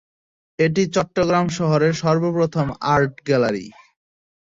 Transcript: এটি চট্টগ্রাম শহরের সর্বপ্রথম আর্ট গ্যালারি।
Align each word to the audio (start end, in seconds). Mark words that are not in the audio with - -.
এটি 0.59 0.83
চট্টগ্রাম 0.95 1.45
শহরের 1.57 1.93
সর্বপ্রথম 2.01 2.67
আর্ট 2.93 3.13
গ্যালারি। 3.27 3.67